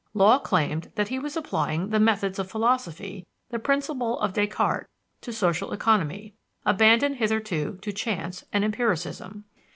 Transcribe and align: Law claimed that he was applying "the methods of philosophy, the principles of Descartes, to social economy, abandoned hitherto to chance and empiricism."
Law 0.15 0.39
claimed 0.39 0.91
that 0.95 1.09
he 1.09 1.19
was 1.19 1.37
applying 1.37 1.91
"the 1.91 1.99
methods 1.99 2.39
of 2.39 2.49
philosophy, 2.49 3.27
the 3.51 3.59
principles 3.59 4.19
of 4.23 4.33
Descartes, 4.33 4.87
to 5.21 5.31
social 5.31 5.71
economy, 5.73 6.33
abandoned 6.65 7.17
hitherto 7.17 7.77
to 7.83 7.93
chance 7.93 8.43
and 8.51 8.63
empiricism." 8.65 9.45